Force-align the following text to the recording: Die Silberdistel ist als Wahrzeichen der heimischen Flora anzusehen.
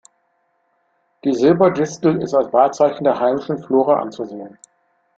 Die 1.23 1.31
Silberdistel 1.35 2.23
ist 2.23 2.33
als 2.33 2.51
Wahrzeichen 2.51 3.03
der 3.03 3.19
heimischen 3.19 3.59
Flora 3.59 3.99
anzusehen. 3.99 4.57